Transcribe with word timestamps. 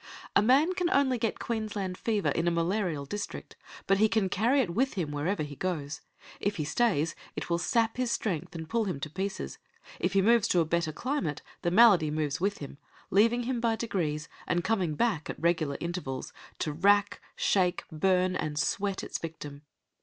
A 0.35 0.41
man 0.41 0.73
can 0.73 0.89
only 0.89 1.19
get 1.19 1.37
Queensland 1.37 1.95
fever 1.95 2.29
in 2.29 2.47
a 2.47 2.49
malarial 2.49 3.05
district, 3.05 3.55
but 3.85 3.99
he 3.99 4.09
can 4.09 4.29
carry 4.29 4.59
it 4.59 4.73
with 4.73 4.95
him 4.95 5.11
wherever 5.11 5.43
he 5.43 5.55
goes. 5.55 6.01
If 6.39 6.55
he 6.55 6.63
stays, 6.65 7.13
it 7.35 7.51
will 7.51 7.59
sap 7.59 7.97
his 7.97 8.09
strength 8.11 8.55
and 8.55 8.67
pull 8.67 8.85
him 8.85 8.99
to 9.01 9.11
pieces; 9.11 9.59
if 9.99 10.13
he 10.13 10.23
moves 10.23 10.47
to 10.47 10.59
a 10.59 10.65
better 10.65 10.91
climate, 10.91 11.43
the 11.61 11.69
malady 11.69 12.09
moves 12.09 12.41
with 12.41 12.57
him, 12.57 12.79
leaving 13.11 13.43
him 13.43 13.61
by 13.61 13.75
degrees, 13.75 14.27
and 14.47 14.63
coming 14.63 14.95
back 14.95 15.29
at 15.29 15.39
regular 15.39 15.77
intervals 15.79 16.33
to 16.57 16.73
rack, 16.73 17.21
shake, 17.35 17.83
burn, 17.91 18.35
and 18.35 18.57
sweat 18.57 19.03
its 19.03 19.19
victim. 19.19 19.61